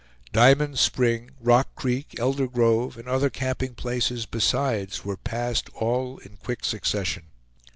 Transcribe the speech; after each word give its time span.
Diamond 0.33 0.79
Spring, 0.79 1.29
Rock 1.39 1.75
Creek, 1.75 2.15
Elder 2.19 2.47
Grove, 2.47 2.97
and 2.97 3.07
other 3.07 3.29
camping 3.29 3.75
places 3.75 4.25
besides, 4.25 5.05
were 5.05 5.15
passed 5.15 5.69
all 5.75 6.17
in 6.17 6.37
quick 6.37 6.65
succession. 6.65 7.25